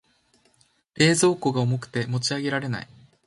[0.95, 2.87] 冷蔵庫が重くて持ち上げられない。